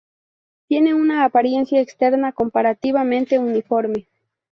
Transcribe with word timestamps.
Tienen 0.67 0.95
una 0.95 1.25
apariencia 1.25 1.79
externa 1.79 2.31
comparativamente 2.31 3.37
uniforme. 3.37 4.07